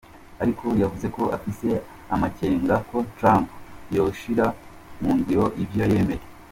[0.41, 1.69] Ariko yavuze ko afise
[2.13, 3.47] amakenga ko Trump
[3.95, 4.45] yoshira
[5.01, 6.25] mu ngiro ivyo yemeye.